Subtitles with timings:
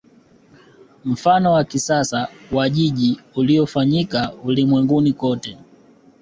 [1.05, 5.57] Mfano wa kisasa wa jiji uliofanyika ulimwenguni kote